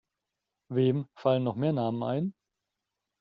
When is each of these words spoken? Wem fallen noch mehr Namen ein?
Wem 0.69 1.05
fallen 1.15 1.43
noch 1.43 1.55
mehr 1.55 1.73
Namen 1.73 2.01
ein? 2.01 2.33